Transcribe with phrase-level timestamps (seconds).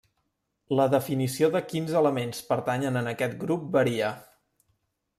[0.79, 4.15] La definició de quins elements pertanyen en aquest grup varia.